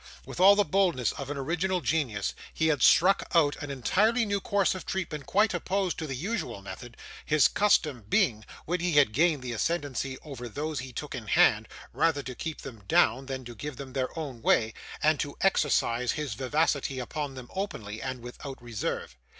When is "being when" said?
8.09-8.79